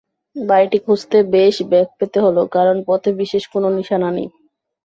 [0.35, 4.27] বাড়িটি খুঁজতে বেশ বেগ পেতে হলো, কারণ পথে বিশেষ কোনো নিশানা নেই।